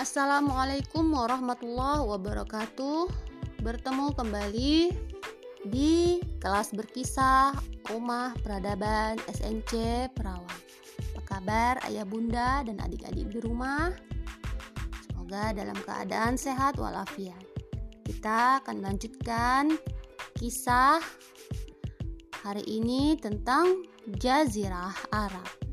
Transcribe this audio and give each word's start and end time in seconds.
Assalamualaikum 0.00 1.12
warahmatullahi 1.12 2.00
wabarakatuh. 2.00 3.12
Bertemu 3.60 4.16
kembali 4.16 4.96
di 5.68 6.24
kelas 6.40 6.72
berkisah 6.72 7.52
Rumah 7.84 8.32
Peradaban 8.40 9.20
SNC 9.28 10.08
Perawang. 10.16 10.60
Apa 11.12 11.20
kabar 11.28 11.84
ayah 11.84 12.08
bunda 12.08 12.64
dan 12.64 12.80
adik-adik 12.80 13.28
di 13.28 13.44
rumah? 13.44 13.92
Semoga 15.04 15.52
dalam 15.52 15.76
keadaan 15.84 16.40
sehat 16.40 16.80
walafiat. 16.80 17.44
Kita 18.00 18.64
akan 18.64 18.80
lanjutkan 18.80 19.76
kisah 20.40 20.96
hari 22.40 22.64
ini 22.64 23.20
tentang 23.20 23.84
Jazirah 24.16 24.96
Arab. 25.12 25.69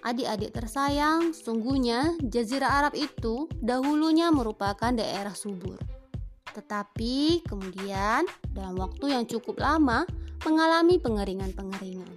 Adik-adik 0.00 0.56
tersayang, 0.56 1.36
sungguhnya 1.36 2.16
Jazirah 2.24 2.80
Arab 2.80 2.96
itu 2.96 3.44
dahulunya 3.60 4.32
merupakan 4.32 4.88
daerah 4.88 5.36
subur. 5.36 5.76
Tetapi 6.56 7.44
kemudian 7.44 8.24
dalam 8.48 8.80
waktu 8.80 9.12
yang 9.12 9.28
cukup 9.28 9.60
lama 9.60 10.08
mengalami 10.48 10.96
pengeringan-pengeringan. 10.96 12.08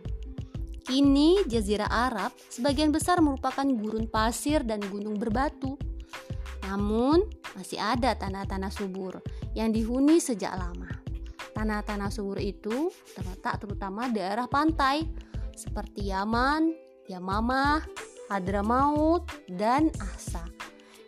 Kini 0.84 1.44
Jazirah 1.44 1.92
Arab 1.92 2.32
sebagian 2.48 2.96
besar 2.96 3.20
merupakan 3.20 3.68
gurun 3.68 4.08
pasir 4.08 4.64
dan 4.64 4.80
gunung 4.88 5.20
berbatu. 5.20 5.76
Namun 6.64 7.20
masih 7.59 7.84
ada 7.84 8.16
tanah-tanah 8.16 8.72
subur 8.72 9.20
yang 9.59 9.76
dihuni 9.76 10.23
sejak 10.23 10.56
lama. 10.56 10.88
Tanah-tanah 11.52 12.09
subur 12.09 12.40
itu 12.40 12.90
terletak 13.12 13.59
terutama 13.59 14.08
daerah 14.08 14.48
pantai 14.48 15.06
seperti 15.54 16.09
Yaman, 16.09 16.73
Yamamah, 17.12 17.84
Hadramaut, 18.31 19.28
dan 19.52 19.91
Ahsa. 20.00 20.44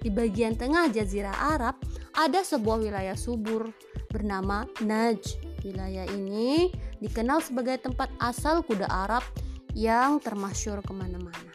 Di 0.04 0.14
bagian 0.14 0.54
tengah 0.54 0.92
Jazirah 0.92 1.56
Arab 1.58 1.82
ada 2.14 2.46
sebuah 2.46 2.78
wilayah 2.78 3.18
subur 3.18 3.74
bernama 4.14 4.70
Najd. 4.84 5.42
Wilayah 5.66 6.06
ini 6.14 6.70
dikenal 7.02 7.42
sebagai 7.42 7.82
tempat 7.82 8.14
asal 8.22 8.62
kuda 8.62 8.86
Arab 8.86 9.26
yang 9.74 10.22
termasyur 10.22 10.80
ke 10.86 10.94
mana-mana. 10.94 11.52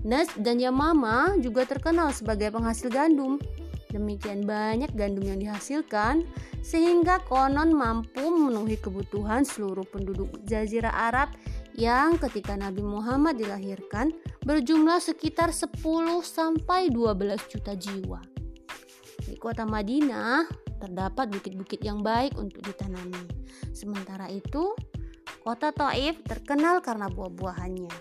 Najd 0.00 0.40
dan 0.40 0.56
Yamama 0.62 1.36
juga 1.42 1.68
terkenal 1.68 2.14
sebagai 2.16 2.48
penghasil 2.54 2.88
gandum. 2.88 3.36
Demikian 3.88 4.44
banyak 4.44 4.92
gandum 4.92 5.24
yang 5.24 5.40
dihasilkan 5.40 6.24
sehingga 6.60 7.24
konon 7.24 7.72
mampu 7.72 8.20
memenuhi 8.20 8.76
kebutuhan 8.76 9.48
seluruh 9.48 9.84
penduduk 9.88 10.28
Jazirah 10.44 10.92
Arab 10.92 11.32
yang 11.78 12.18
ketika 12.18 12.58
Nabi 12.58 12.82
Muhammad 12.82 13.38
dilahirkan 13.38 14.10
berjumlah 14.42 14.98
sekitar 14.98 15.54
10 15.54 15.78
sampai 16.26 16.90
12 16.90 17.38
juta 17.46 17.78
jiwa. 17.78 18.18
Di 19.22 19.38
kota 19.38 19.62
Madinah 19.62 20.50
terdapat 20.82 21.30
bukit-bukit 21.30 21.78
yang 21.86 22.02
baik 22.02 22.34
untuk 22.34 22.66
ditanami. 22.66 23.22
Sementara 23.70 24.26
itu, 24.26 24.74
kota 25.46 25.70
Taif 25.70 26.18
terkenal 26.26 26.82
karena 26.82 27.06
buah-buahannya. 27.06 27.94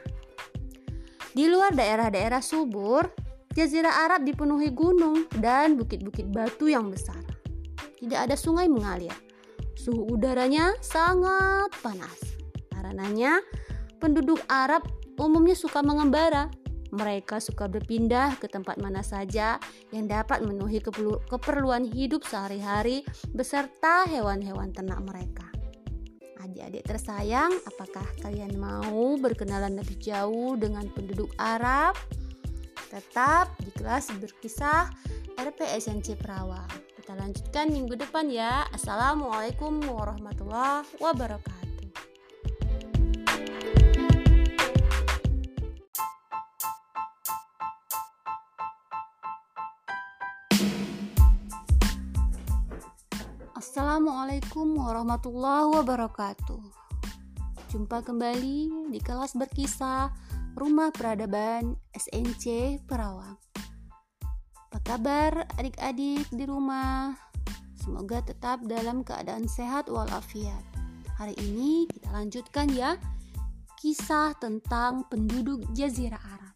Di 1.38 1.46
luar 1.46 1.78
daerah-daerah 1.78 2.42
subur, 2.42 3.06
Jazirah 3.54 4.10
Arab 4.10 4.26
dipenuhi 4.26 4.74
gunung 4.74 5.30
dan 5.38 5.78
bukit-bukit 5.78 6.30
batu 6.30 6.66
yang 6.70 6.90
besar. 6.90 7.22
Tidak 7.98 8.18
ada 8.18 8.34
sungai 8.34 8.66
mengalir. 8.66 9.14
Suhu 9.78 10.18
udaranya 10.18 10.74
sangat 10.82 11.74
panas. 11.82 12.38
Karenanya, 12.70 13.42
penduduk 13.98 14.42
Arab 14.50 14.86
umumnya 15.18 15.58
suka 15.58 15.82
mengembara. 15.82 16.50
Mereka 16.88 17.44
suka 17.44 17.68
berpindah 17.68 18.40
ke 18.40 18.48
tempat 18.48 18.80
mana 18.80 19.04
saja 19.04 19.60
yang 19.92 20.08
dapat 20.08 20.40
memenuhi 20.40 20.80
keperluan 21.28 21.84
hidup 21.84 22.24
sehari-hari 22.24 23.04
beserta 23.36 24.08
hewan-hewan 24.08 24.72
ternak 24.72 25.04
mereka. 25.04 25.52
Adik-adik 26.40 26.88
tersayang, 26.88 27.52
apakah 27.68 28.08
kalian 28.24 28.56
mau 28.56 29.20
berkenalan 29.20 29.76
lebih 29.76 30.00
jauh 30.00 30.56
dengan 30.56 30.88
penduduk 30.96 31.28
Arab? 31.36 31.92
Tetap 32.88 33.52
di 33.60 33.76
kelas 33.76 34.08
berkisah 34.16 34.88
RPSNC 35.36 36.16
Perawang. 36.16 36.72
Kita 36.96 37.20
lanjutkan 37.20 37.68
minggu 37.68 38.00
depan 38.00 38.32
ya. 38.32 38.64
Assalamualaikum 38.72 39.84
warahmatullahi 39.92 40.88
wabarakatuh. 41.04 41.57
Assalamualaikum 53.68 54.80
warahmatullahi 54.80 55.68
wabarakatuh. 55.76 56.64
Jumpa 57.68 58.00
kembali 58.00 58.88
di 58.96 59.00
kelas 59.04 59.36
berkisah 59.36 60.08
Rumah 60.56 60.96
Peradaban 60.96 61.76
SNC 61.92 62.80
Perawang. 62.88 63.36
Apa 64.72 64.80
kabar 64.88 65.52
adik-adik 65.60 66.32
di 66.32 66.48
rumah? 66.48 67.12
Semoga 67.76 68.24
tetap 68.24 68.64
dalam 68.64 69.04
keadaan 69.04 69.52
sehat 69.52 69.92
walafiat. 69.92 70.64
Hari 71.20 71.36
ini 71.36 71.92
kita 71.92 72.08
lanjutkan 72.16 72.72
ya 72.72 72.96
kisah 73.84 74.32
tentang 74.40 75.04
penduduk 75.12 75.68
Jazirah 75.76 76.24
Arab. 76.24 76.56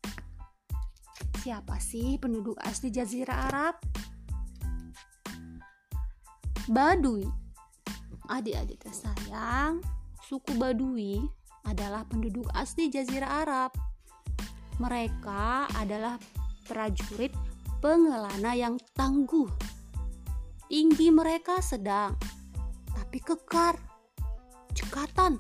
Siapa 1.44 1.76
sih 1.76 2.16
penduduk 2.24 2.56
asli 2.64 2.88
Jazirah 2.88 3.52
Arab? 3.52 3.91
Baduy. 6.72 7.28
Adik-adik 8.32 8.80
tersayang, 8.80 9.84
suku 10.24 10.56
Baduy 10.56 11.20
adalah 11.68 12.08
penduduk 12.08 12.48
asli 12.56 12.88
Jazirah 12.88 13.44
Arab 13.44 13.76
mereka 14.82 15.70
adalah 15.78 16.18
prajurit 16.66 17.30
pengelana 17.78 18.58
yang 18.58 18.82
tangguh. 18.98 19.46
Tinggi 20.66 21.14
mereka 21.14 21.62
sedang, 21.62 22.18
tapi 22.90 23.22
kekar, 23.22 23.78
cekatan, 24.74 25.38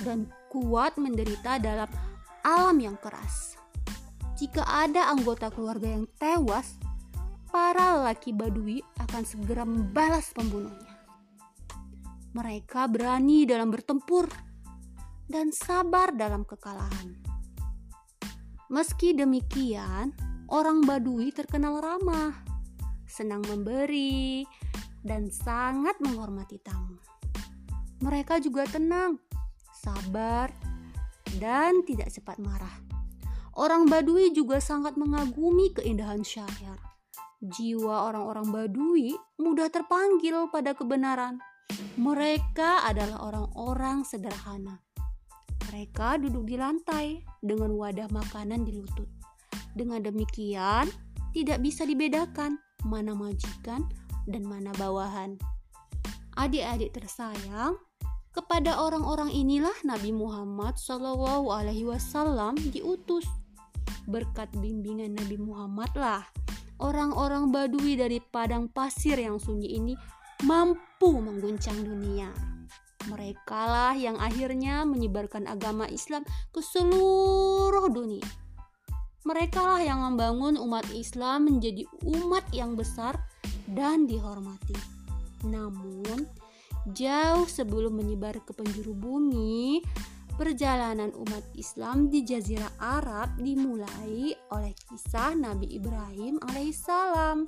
dan 0.00 0.30
kuat 0.48 0.96
menderita 0.96 1.60
dalam 1.60 1.90
alam 2.40 2.78
yang 2.80 2.96
keras. 2.96 3.58
Jika 4.40 4.64
ada 4.64 5.12
anggota 5.12 5.52
keluarga 5.52 5.90
yang 5.92 6.06
tewas, 6.16 6.78
para 7.54 8.02
laki 8.02 8.34
Badui 8.34 8.82
akan 8.98 9.22
segera 9.22 9.62
membalas 9.62 10.34
pembunuhnya. 10.34 10.90
Mereka 12.34 12.90
berani 12.90 13.46
dalam 13.46 13.70
bertempur 13.70 14.26
dan 15.30 15.54
sabar 15.54 16.10
dalam 16.10 16.42
kekalahan. 16.42 17.14
Meski 18.74 19.14
demikian, 19.14 20.10
orang 20.50 20.82
Badui 20.82 21.30
terkenal 21.30 21.78
ramah, 21.78 22.34
senang 23.06 23.46
memberi, 23.46 24.42
dan 25.06 25.30
sangat 25.30 25.94
menghormati 26.02 26.58
tamu. 26.58 26.98
Mereka 28.02 28.42
juga 28.42 28.66
tenang, 28.66 29.22
sabar, 29.70 30.50
dan 31.38 31.86
tidak 31.86 32.10
cepat 32.10 32.34
marah. 32.42 32.82
Orang 33.54 33.86
Badui 33.86 34.34
juga 34.34 34.58
sangat 34.58 34.98
mengagumi 34.98 35.70
keindahan 35.70 36.26
syair. 36.26 36.93
Jiwa 37.44 38.08
orang-orang 38.08 38.48
Badui 38.48 39.12
mudah 39.36 39.68
terpanggil 39.68 40.48
pada 40.48 40.72
kebenaran. 40.72 41.36
Mereka 42.00 42.88
adalah 42.88 43.20
orang-orang 43.28 44.02
sederhana 44.02 44.84
mereka 45.74 46.14
duduk 46.22 46.46
di 46.46 46.54
lantai 46.54 47.18
dengan 47.42 47.74
wadah 47.74 48.06
makanan 48.14 48.62
di 48.62 48.78
lutut. 48.78 49.10
Dengan 49.74 50.06
demikian, 50.06 50.86
tidak 51.34 51.58
bisa 51.66 51.82
dibedakan 51.82 52.62
mana 52.86 53.10
majikan 53.10 53.82
dan 54.30 54.46
mana 54.46 54.70
bawahan. 54.78 55.34
Adik-adik 56.38 56.94
tersayang, 56.94 57.74
kepada 58.30 58.78
orang-orang 58.86 59.34
inilah 59.34 59.74
Nabi 59.82 60.14
Muhammad 60.14 60.78
Shallallahu 60.78 61.50
Alaihi 61.50 61.90
Wasallam 61.90 62.54
diutus. 62.70 63.26
Berkat 64.06 64.54
bimbingan 64.54 65.18
Nabi 65.18 65.42
Muhammad 65.42 65.90
lah, 65.98 66.22
orang-orang 66.82 67.52
Badui 67.54 67.94
dari 67.94 68.18
padang 68.18 68.70
pasir 68.70 69.20
yang 69.20 69.38
sunyi 69.38 69.78
ini 69.78 69.94
mampu 70.42 71.20
mengguncang 71.20 71.78
dunia. 71.84 72.30
Mereka 73.04 73.60
lah 73.68 73.94
yang 73.94 74.16
akhirnya 74.16 74.88
menyebarkan 74.88 75.44
agama 75.44 75.84
Islam 75.92 76.24
ke 76.50 76.64
seluruh 76.64 77.92
dunia. 77.92 78.24
Mereka 79.24 79.60
lah 79.60 79.80
yang 79.80 80.04
membangun 80.04 80.56
umat 80.60 80.84
Islam 80.92 81.48
menjadi 81.48 81.84
umat 82.04 82.44
yang 82.52 82.76
besar 82.76 83.16
dan 83.68 84.04
dihormati. 84.04 84.76
Namun, 85.44 86.28
jauh 86.92 87.48
sebelum 87.48 87.96
menyebar 87.96 88.40
ke 88.44 88.52
penjuru 88.52 88.92
bumi, 88.92 89.80
Perjalanan 90.34 91.14
umat 91.14 91.46
Islam 91.54 92.10
di 92.10 92.26
Jazirah 92.26 92.74
Arab 92.82 93.38
dimulai 93.38 94.34
oleh 94.50 94.74
kisah 94.90 95.30
Nabi 95.38 95.78
Ibrahim 95.78 96.42
alaihissalam. 96.42 97.46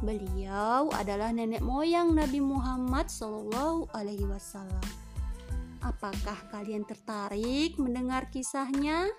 Beliau 0.00 0.88
adalah 0.96 1.28
nenek 1.28 1.60
moyang 1.60 2.16
Nabi 2.16 2.40
Muhammad 2.40 3.12
Shallallahu 3.12 3.92
alaihi 3.92 4.24
wasallam. 4.24 4.80
Apakah 5.84 6.40
kalian 6.48 6.88
tertarik 6.88 7.76
mendengar 7.76 8.32
kisahnya? 8.32 9.12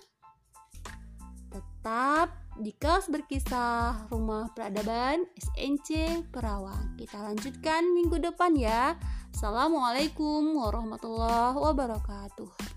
Tetap 1.54 2.34
di 2.58 2.74
kelas 2.74 3.14
berkisah 3.14 4.10
Rumah 4.10 4.58
Peradaban 4.58 5.22
SNC 5.38 6.26
Perawang. 6.34 6.98
Kita 6.98 7.22
lanjutkan 7.22 7.94
minggu 7.94 8.18
depan 8.18 8.58
ya. 8.58 8.98
Assalamualaikum 9.38 10.58
warahmatullahi 10.58 11.62
wabarakatuh. 11.62 12.77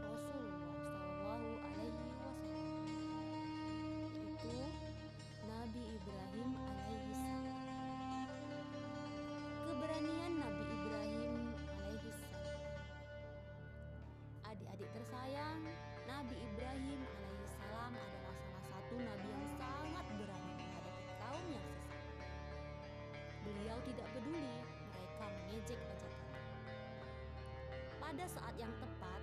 Pada 28.01 28.25
saat 28.27 28.55
yang 28.57 28.73
tepat, 28.81 29.20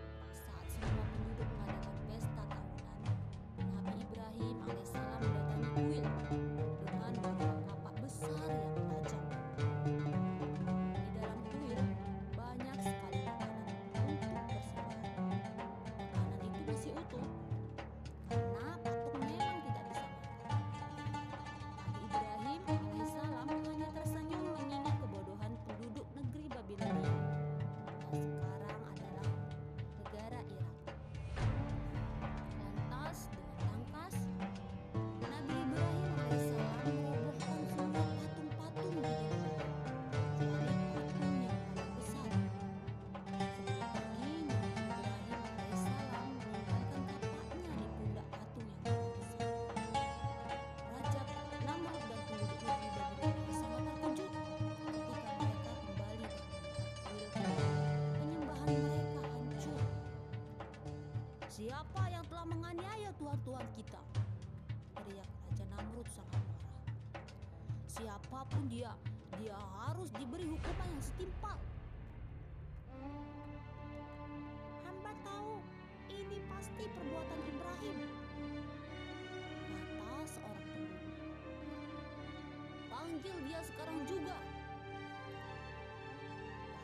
kita? 63.74 64.00
Teriak 64.94 65.26
Raja 65.26 65.64
Namrud 65.74 66.08
sangat 66.14 66.42
marah. 66.42 66.70
Siapa 67.88 68.38
pun 68.46 68.62
dia, 68.70 68.92
dia 69.42 69.58
harus 69.82 70.10
diberi 70.14 70.46
hukuman 70.46 70.88
yang 70.94 71.02
setimpal. 71.02 71.58
Hamba 74.86 75.12
tahu 75.26 75.58
ini 76.10 76.38
pasti 76.46 76.84
perbuatan 76.86 77.38
Ibrahim. 77.46 77.96
Kata 79.98 80.26
seorang 80.26 80.66
penduduk. 80.70 81.08
Panggil 82.90 83.36
dia 83.46 83.60
sekarang 83.66 83.98
juga. 84.06 84.36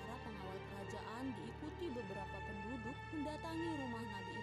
Para 0.02 0.16
pengawal 0.22 0.58
kerajaan 0.58 1.24
diikuti 1.38 1.86
beberapa 1.94 2.36
penduduk 2.42 2.98
mendatangi 3.14 3.70
rumah 3.78 4.02
Nabi 4.02 4.33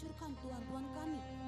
menghancurkan 0.00 0.32
tuan-tuan 0.40 0.84
kami? 0.96 1.39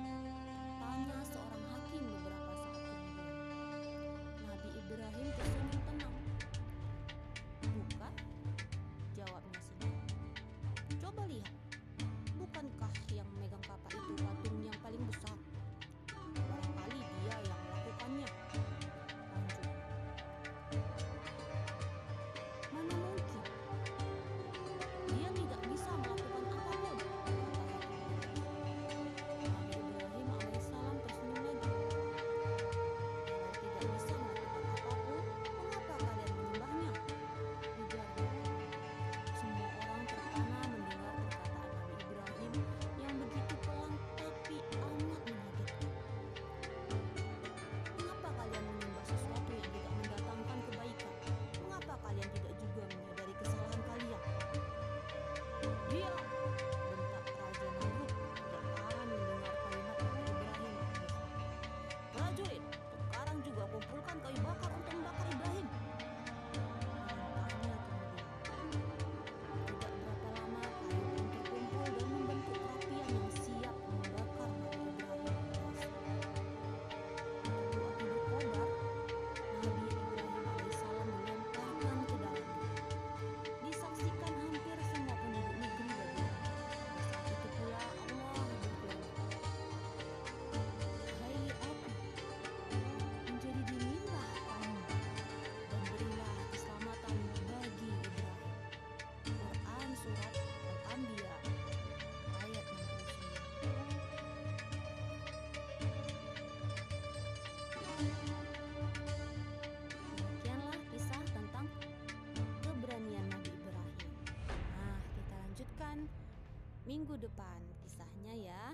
Minggu 116.83 117.15
depan 117.15 117.63
kisahnya 117.87 118.35
ya. 118.35 118.65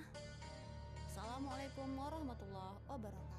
Assalamualaikum 1.13 1.93
warahmatullahi 1.93 2.81
wabarakatuh. 2.89 3.37